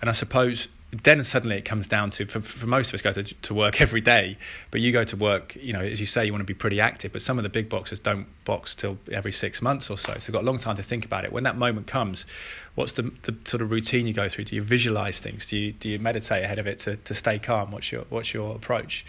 [0.00, 0.68] And I suppose
[1.02, 3.80] then suddenly it comes down to for, for most of us go to, to work
[3.80, 4.38] every day,
[4.70, 6.80] but you go to work, you know, as you say, you want to be pretty
[6.80, 7.12] active.
[7.12, 10.18] But some of the big boxers don't box till every six months or so, so
[10.18, 11.32] they've got a long time to think about it.
[11.32, 12.26] When that moment comes,
[12.74, 14.44] what's the the sort of routine you go through?
[14.44, 15.46] Do you visualize things?
[15.46, 17.70] Do you do you meditate ahead of it to, to stay calm?
[17.70, 19.04] What's your what's your approach?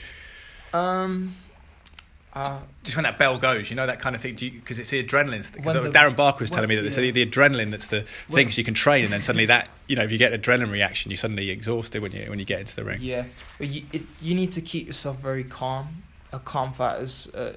[0.74, 1.36] Um,
[2.36, 5.02] uh, just when that bell goes, you know that kind of thing, because it's the
[5.04, 5.50] adrenaline.
[5.54, 8.44] Because Darren Barker was when- telling me that it's the, the adrenaline that's the When-
[8.46, 10.72] things you can train, and then suddenly that you know if you get an adrenaline
[10.72, 13.00] reaction, you suddenly exhausted when you when you get into the ring.
[13.02, 13.24] yeah,
[13.58, 16.04] but you it, you need to keep yourself very calm.
[16.34, 17.34] A calm fighter's.
[17.34, 17.56] Uh,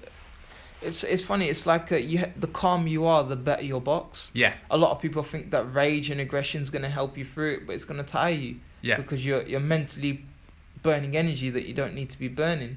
[0.81, 1.49] it's it's funny.
[1.49, 4.31] It's like uh you the calm you are, the better your box.
[4.33, 7.25] Yeah, A lot of people think that rage and aggression is going to help you
[7.25, 8.57] through it, but it's going to tire you.
[8.81, 10.25] yeah, because you're you're mentally
[10.83, 12.77] burning energy that you don't need to be burning.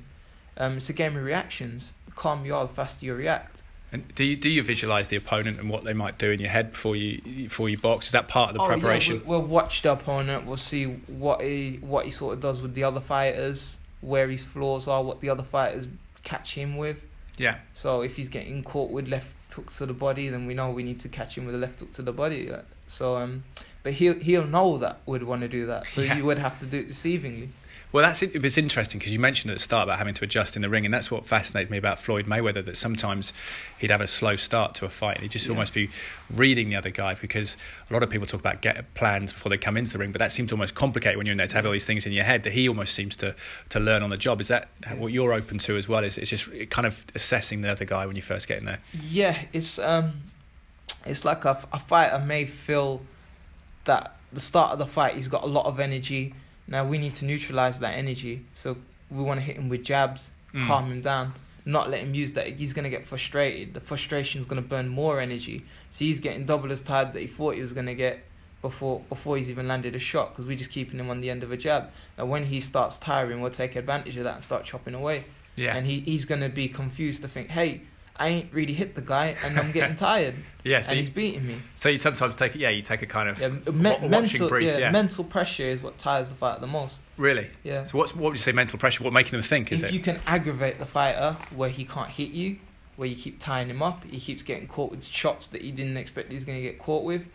[0.57, 1.93] Um, it's a game of reactions.
[2.05, 3.63] The calmer you are, the faster you react.
[3.93, 6.49] And do you do you visualize the opponent and what they might do in your
[6.49, 8.05] head before you before you box?
[8.07, 9.21] Is that part of the Oh, yeah, preparation?
[9.25, 10.45] we'll, we'll watch the opponent.
[10.45, 14.45] We'll see what he what he sort of does with the other fighters, where his
[14.45, 15.87] flaws are, what the other fighters
[16.23, 17.03] catch him with.
[17.37, 20.69] Yeah, So if he's getting caught with left hooks to the body, then we know
[20.69, 22.51] we need to catch him with a left hook to the body.
[22.87, 23.43] So um,
[23.83, 25.89] but he'll he'll know that we'd want to do that.
[25.89, 26.15] So Yeah.
[26.17, 27.49] you would have to do it deceivingly.
[27.91, 28.31] Well, that's it.
[28.33, 30.85] It's interesting because you mentioned at the start about having to adjust in the ring,
[30.85, 32.63] and that's what fascinates me about Floyd Mayweather.
[32.63, 33.33] That sometimes
[33.79, 35.51] he'd have a slow start to a fight, and he'd just Yeah.
[35.51, 35.89] almost be
[36.33, 37.15] reading the other guy.
[37.15, 37.57] Because
[37.89, 40.19] a lot of people talk about get plans before they come into the ring, but
[40.19, 42.23] that seems almost complicated when you're in there to have all these things in your
[42.23, 42.43] head.
[42.43, 43.35] That he almost seems to
[43.69, 44.39] to learn on the job.
[44.39, 46.03] Is that what you're open to as well?
[46.05, 48.79] Is it's just kind of assessing the other guy when you first get in there?
[49.09, 50.13] Yeah, it's um,
[51.05, 53.01] it's like a, a fighter may feel
[53.83, 56.33] that the start of the fight he's got a lot of energy.
[56.71, 58.77] Now we need to neutralize that energy, so
[59.11, 60.65] we want to hit him with jabs, Mm.
[60.67, 61.33] calm him down,
[61.65, 62.59] not let him use that.
[62.59, 63.73] He's gonna get frustrated.
[63.73, 67.27] The frustration is gonna burn more energy, so he's getting double as tired that he
[67.27, 68.23] thought he was gonna get
[68.61, 71.41] before before he's even landed a shot because we're just keeping him on the end
[71.43, 71.89] of a jab.
[72.17, 75.23] And when he starts tiring, we'll take advantage of that and start chopping away
[75.55, 77.81] Yeah, and he, he's going to be confused to think, hey,
[78.17, 80.81] I ain't really hit the guy and I'm getting tired yeah.
[80.81, 81.57] So and you, he's beating me.
[81.75, 84.63] so you sometimes take yeah, you take a kind of Yeah, me- mental, brief.
[84.65, 87.01] yeah, Yeah, mental pressure is what tires the fighter the most.
[87.17, 87.49] really.
[87.63, 87.83] Yeah.
[87.85, 89.03] So what's what would you say mental pressure?
[89.03, 89.93] What making them think is if it?
[89.93, 92.57] you can aggravate the fighter where he can't hit you,
[92.95, 95.97] where you keep tying him up, he keeps getting caught with shots that he didn't
[95.97, 97.27] expect he's going to get caught with.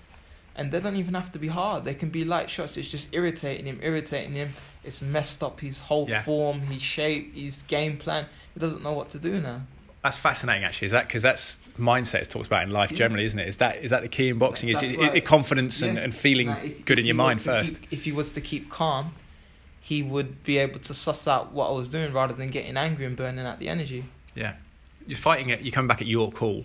[0.59, 1.85] And they don't even have to be hard.
[1.85, 2.79] They can be light shots.
[2.79, 4.53] It's just irritating him, irritating him.
[4.85, 6.23] It's messed up his whole Yeah.
[6.23, 8.27] form, his shape, his game plan.
[8.55, 9.63] He doesn't know what to do now.
[10.07, 10.87] That's fascinating, actually.
[10.87, 12.99] Is that because that's mindset is talked about in life Yeah.
[12.99, 13.49] generally, isn't it?
[13.49, 14.69] Is that is that the key in boxing?
[14.69, 15.25] Is it, right.
[15.25, 16.05] confidence and, Yeah.
[16.05, 17.81] and feeling Now, if- good if in your mind first?
[17.81, 19.15] keep- if he was to keep calm,
[19.81, 23.05] he would be able to suss out what I was doing rather than getting angry
[23.05, 24.05] and burning out the energy.
[24.37, 24.53] Yeah.
[25.07, 25.61] You're fighting it.
[25.63, 26.65] You're coming back at York Hall,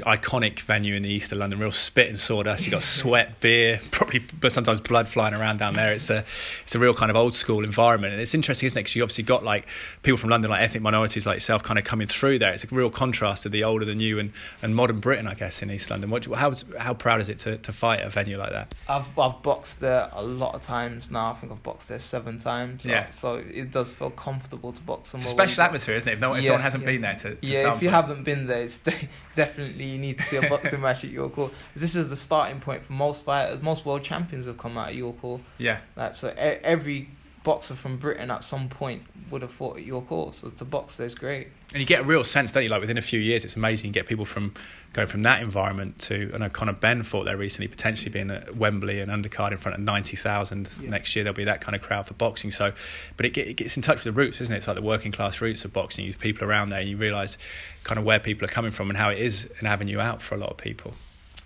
[0.00, 1.58] iconic venue in the east of London.
[1.58, 2.64] Real spit and sawdust.
[2.64, 5.92] You got sweat, beer, probably, but sometimes blood flying around down there.
[5.92, 6.24] It's a,
[6.62, 8.82] it's a real kind of old school environment, and it's interesting, isn't it?
[8.82, 9.66] Because you obviously got like
[10.02, 12.52] people from London, like ethnic minorities like yourself, kind of coming through there.
[12.52, 15.62] It's a real contrast to the older, the new, and, and modern Britain, I guess,
[15.62, 16.10] in East London.
[16.10, 18.74] What, how how proud is it to, to fight a venue like that?
[18.88, 21.30] I've I've boxed there a lot of times now.
[21.30, 22.82] I think I've boxed there seven times.
[22.82, 23.10] So, Yeah.
[23.10, 26.14] So it does feel comfortable to box It's a special atmosphere, isn't it?
[26.14, 26.90] If, no, if Yeah, someone hasn't yeah.
[26.90, 30.18] been there to, to Yeah, if you haven't been there, it's de- definitely you need
[30.18, 31.50] to see a boxing match at York Hall.
[31.74, 33.62] This is the starting point for most fighters.
[33.62, 35.40] Most world champions have come out of York Hall.
[35.58, 35.78] Yeah.
[35.96, 37.08] Like so, e- every
[37.44, 40.32] boxer from Britain at some point would have fought at York Hall.
[40.32, 41.48] So to box there's great.
[41.72, 42.68] And you get a real sense, don't you?
[42.68, 43.86] Like within a few years, it's amazing.
[43.86, 44.54] You get people from
[44.92, 48.56] going from that environment to, I know Conor Benn fought there recently, potentially being at
[48.56, 50.68] Wembley and undercard in front of 90,000.
[50.80, 50.90] Yeah.
[50.90, 52.50] Next year, there'll be that kind of crowd for boxing.
[52.50, 52.72] So,
[53.16, 54.58] but it, it gets in touch with the roots, isn't it?
[54.58, 56.04] It's like the working class roots of boxing.
[56.04, 57.36] You people around there, and you realise
[57.84, 60.34] kind of where people are coming from and how it is an avenue out for
[60.34, 60.94] a lot of people.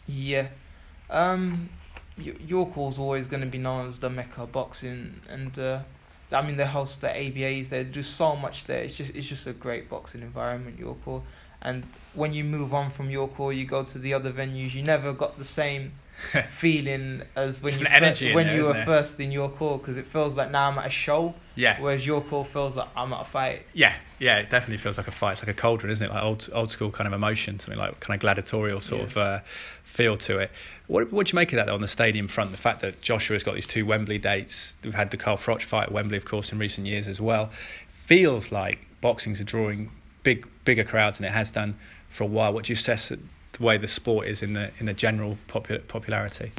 [0.07, 0.49] Yeah.
[1.11, 1.69] Um,
[2.75, 5.81] Hall's always going to be known as the mecca of boxing, and uh,
[6.31, 7.69] I mean they host the ABAs.
[7.69, 8.85] They do so much there.
[8.85, 11.25] It's just it's just a great boxing environment, York Hall.
[11.63, 14.75] And when you move on from York Hall, you go to the other venues.
[14.75, 15.93] You never got the same
[16.49, 19.79] feeling as when Just you fir- when there, you were isn't first in York Hall
[19.79, 21.81] because it feels like now I'm at a show, Yeah.
[21.81, 23.67] whereas York Hall feels like I'm at a fight.
[23.73, 25.33] Yeah, yeah, it definitely feels like a fight.
[25.33, 26.13] It's like a cauldron, isn't it?
[26.13, 29.07] Like old, old school kind of emotion, something like kind of gladiatorial sort Yeah.
[29.07, 29.39] of uh,
[29.85, 30.51] feel to it.
[30.89, 32.51] What what do you make of that though, on the stadium front?
[32.51, 34.77] The fact that Joshua's got these two Wembley dates.
[34.85, 37.51] We've had the Carl Froch fight at Wembley, of course, in recent years as well.
[37.91, 39.91] Feels like boxing's are drawing
[40.23, 41.77] big, bigger crowds than it has done
[42.09, 42.53] for a while.
[42.53, 43.19] What do you assess the
[43.61, 46.53] way the sport is in the in the general popu- popularity?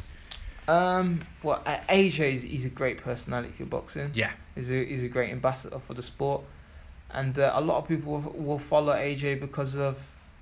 [0.66, 4.10] Um, well, AJ is he's a great personality for boxing.
[4.14, 6.42] Yeah, He's a he's a great ambassador for the sport,
[7.10, 10.00] and uh, a lot of people will, will follow AJ because of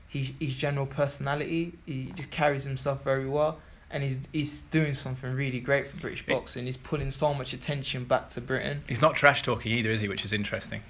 [0.08, 1.72] his his general personality.
[1.86, 3.58] He just carries himself very well,
[3.90, 6.66] and he's he's doing something really great for British boxing.
[6.66, 8.84] He's pulling so much attention back to Britain.
[8.88, 10.08] he's not trash talking either, is he?
[10.08, 10.82] Which is interesting.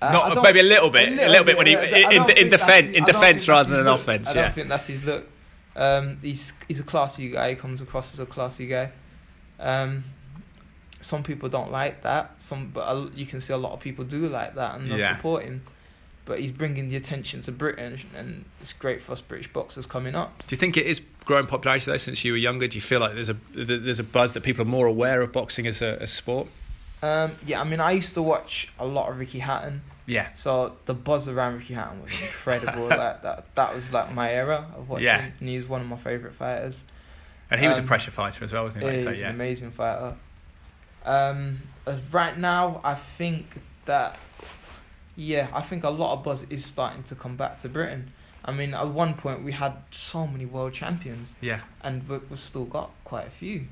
[0.00, 2.24] Uh, not maybe a little bit, a little, bit when he I in, in, in
[2.26, 4.00] think that's defense in defense rather than look.
[4.00, 4.28] offense.
[4.30, 5.26] I don't think that's his look.
[5.74, 7.50] Um, he's he's a classy guy.
[7.50, 8.92] He comes across as a classy guy.
[9.58, 10.04] Um,
[11.00, 12.40] some people don't like that.
[12.42, 14.98] Some, but a- you can see a lot of people do like that and they
[14.98, 15.16] Yeah.
[15.16, 15.62] support him.
[16.24, 20.14] But he's bringing the attention to Britain, and it's great for us British boxers coming
[20.14, 20.42] up.
[20.46, 22.66] Do you think it is growing popularity though since you were younger?
[22.68, 25.32] Do you feel like there's a there's a buzz that people are more aware of
[25.32, 26.48] boxing as a, a sport?
[27.02, 30.76] Um, yeah, I mean, I used to watch a lot of Ricky Hatton, Yeah, so
[30.86, 32.88] the buzz around Ricky Hatton was incredible.
[32.88, 35.30] like that, that was like my era of watching, Yeah.
[35.38, 36.84] and he's one of my favorite fighters.
[37.50, 38.90] and he was Um, a pressure fighter as well, wasn't he?
[38.90, 40.16] Like Yeah, he's say, an amazing fighter.
[41.04, 44.18] Um, uh, right now, I think that,
[45.16, 48.12] yeah, I think a lot of buzz is starting to come back to Britain.
[48.44, 52.38] I mean, at one point we had so many world champions, Yeah, and we- we've
[52.38, 53.68] still got quite a few.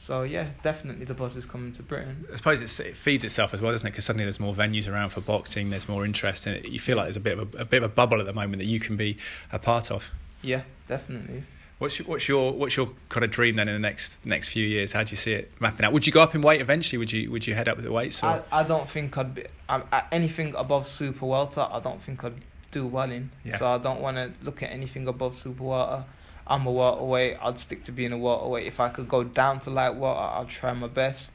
[0.00, 2.24] So yeah, definitely the buzz is coming to Britain.
[2.32, 3.90] I suppose it's, it feeds itself as well, doesn't it?
[3.90, 5.68] Because suddenly there's more venues around for boxing.
[5.68, 6.64] There's more interest in it.
[6.68, 8.32] You feel like there's a bit of a, a bit of a bubble at the
[8.32, 9.18] moment that you can be
[9.52, 10.10] a part of.
[10.40, 11.44] Yeah, definitely.
[11.76, 14.66] What's your, what's your what's your kind of dream then in the next next few
[14.66, 14.92] years?
[14.92, 15.92] How do you see it mapping out?
[15.92, 16.96] Would you go up in weight eventually?
[16.96, 18.22] Would you would you head up with the weights?
[18.22, 18.26] Or?
[18.26, 21.68] I, I don't think I'd be I, anything above super welter.
[21.70, 23.30] I don't think I'd do well in.
[23.44, 23.58] Yeah.
[23.58, 26.04] So I don't want to look at anything above super welter.
[26.50, 27.38] I'm a welterweight.
[27.40, 28.66] I'd stick to being a welterweight.
[28.66, 31.32] If I could go down to light welter, I'd try my best.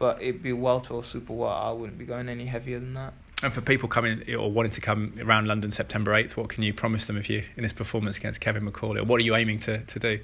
[0.00, 1.66] But it'd be welter or super welter.
[1.68, 3.14] I wouldn't be going any heavier than that.
[3.44, 6.74] And for people coming or wanting to come around London September 8th, what can you
[6.74, 9.00] promise them if you in this performance against Kevin McCauley?
[9.00, 10.18] Or what are you aiming to, to do?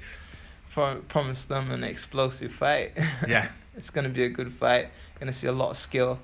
[0.72, 2.92] Pro- promise them an explosive fight.
[3.28, 3.50] Yeah.
[3.76, 4.88] it's going to be a good fight.
[5.20, 6.18] Going to see a lot of skill.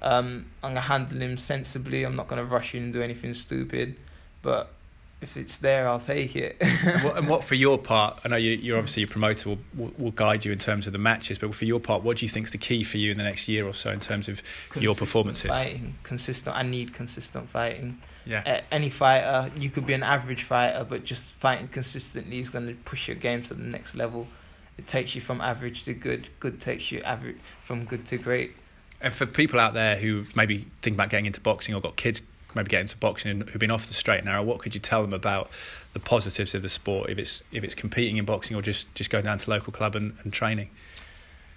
[0.00, 2.02] Um, I'm going to handle him sensibly.
[2.02, 4.00] I'm not going to rush in and do anything stupid.
[4.42, 4.72] But
[5.22, 6.56] if it's there, I'll take it.
[6.60, 8.20] and, what, and what for your part?
[8.24, 10.92] I know you, you're obviously a promoter will, will will guide you in terms of
[10.92, 13.12] the matches, but for your part, what do you think is the key for you
[13.12, 14.42] in the next year or so in terms of
[14.78, 15.48] your performances?
[15.50, 16.56] Fighting, consistent.
[16.56, 17.98] I need consistent fighting.
[18.24, 22.50] Yeah, A- Any fighter, you could be an average fighter, but just fighting consistently is
[22.50, 24.26] going to push your game to the next level.
[24.78, 26.28] It takes you from average to good.
[26.40, 28.54] Good takes you average from good to great.
[29.00, 32.22] and for people out there who maybe think about getting into boxing or got kids
[32.54, 34.80] maybe getting into boxing and who've been off the straight and narrow, what could you
[34.80, 35.50] tell them about
[35.92, 39.10] the positives of the sport if it's if it's competing in boxing or just just
[39.10, 40.70] going down to local club and, and training?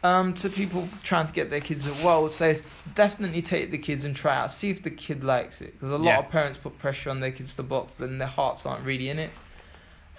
[0.03, 2.59] Um, to people trying to get their kids, what I would say
[2.93, 4.51] definitely take the kids and try out.
[4.51, 6.19] See if the kid likes it, because a lot Yeah.
[6.19, 9.17] of parents put pressure on their kids to box, then their hearts aren't really in
[9.17, 9.31] it.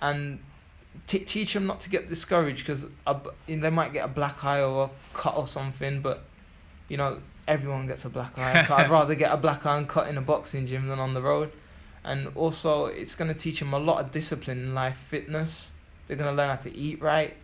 [0.02, 0.40] And
[1.06, 2.86] t- teach them not to get discouraged, because
[3.46, 6.00] they might get a black eye or a cut or something.
[6.00, 6.24] But
[6.88, 8.80] you know, everyone gets a black and cut.
[8.80, 11.52] I'd rather get a black and cut in a boxing gym than on the road.
[12.04, 15.72] And also, it's going to teach them a lot of discipline in life, fitness.
[16.06, 17.34] They're going to learn how to eat right.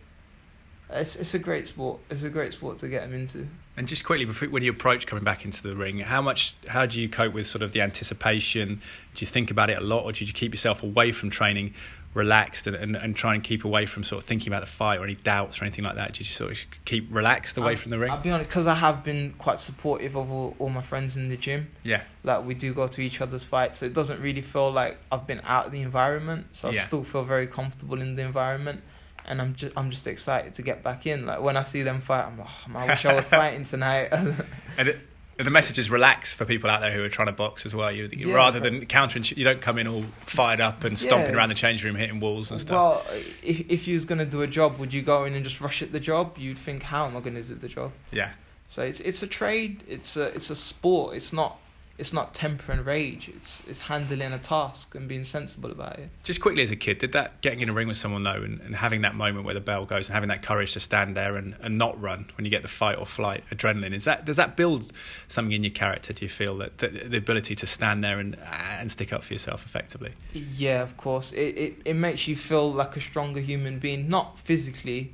[0.89, 1.99] It's it's a great sport.
[2.09, 3.47] It's a great sport to get them into.
[3.75, 6.85] And just quickly, before, when you approach coming back into the ring, how much, how
[6.85, 8.81] do you cope with sort of the anticipation?
[9.15, 11.73] Do you think about it a lot, or do you keep yourself away from training
[12.13, 14.99] relaxed and, and, and try and keep away from sort of thinking about the fight
[14.99, 16.13] or any doubts or anything like that?
[16.13, 18.11] Do you sort of keep relaxed away I'll, from the ring?
[18.11, 21.29] I'll be honest, because I have been quite supportive of all, all my friends in
[21.29, 21.69] the gym.
[21.83, 22.03] Yeah.
[22.23, 25.25] Like we do go to each other's fights, so it doesn't really feel like I've
[25.27, 26.47] been out of the environment.
[26.53, 26.81] So I Yeah.
[26.81, 28.81] still feel very comfortable in the environment,
[29.25, 31.25] and I'm just I'm just excited to get back in.
[31.25, 33.63] Like when I see them fight, I'm like, oh, man, I wish I was fighting
[33.65, 34.09] tonight.
[34.77, 34.99] And it,
[35.43, 37.91] the message is relax for people out there who are trying to box as well.
[37.91, 38.33] You, you- Yeah.
[38.35, 41.37] rather than counter, you don't come in all fired up and stomping Yeah.
[41.37, 42.73] around the change room, hitting walls and stuff.
[42.73, 43.05] well,
[43.43, 45.81] if if you was gonna do a job, would you go in and just rush
[45.81, 46.37] at the job?
[46.37, 47.91] You'd think, how am I gonna do the job?
[48.11, 48.31] yeah,
[48.67, 49.83] So it's it's a trade.
[49.87, 51.15] It's a it's a sport.
[51.15, 51.57] It's not
[51.95, 53.29] it's not temper and rage.
[53.29, 56.09] It's it's handling a task and being sensible about it.
[56.23, 58.59] just quickly as a kid, did that getting in a ring with someone though, and,
[58.61, 61.35] and having that moment where the bell goes, and having that courage to stand there
[61.35, 64.37] and, and not run when you get the fight or flight adrenaline, is that does
[64.37, 64.91] that build
[65.27, 66.13] something in your character?
[66.13, 69.33] Do you feel that, that the ability to stand there and and stick up for
[69.33, 70.13] yourself effectively?
[70.33, 71.31] Yeah, of course.
[71.33, 75.13] It, it it makes you feel like a stronger human being, not physically,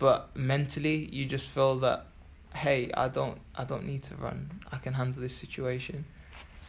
[0.00, 1.08] but mentally.
[1.12, 2.06] You just feel that,
[2.58, 4.60] hey, I don't I don't need to run.
[4.72, 6.04] I can handle this situation.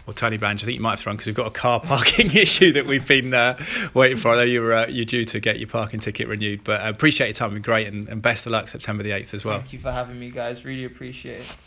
[0.05, 1.79] Well, Tony Bange, I think you might have to run because we've got a car
[1.79, 3.57] parking issue that we've been uh,
[3.93, 4.29] waiting for.
[4.29, 7.27] I know you're uh, you're due to get your parking ticket renewed, but I appreciate
[7.27, 7.53] your time.
[7.53, 9.59] Been great, and, and best of luck September the eighth as well.
[9.59, 10.65] Thank you for having me, guys.
[10.65, 11.57] Really appreciate it.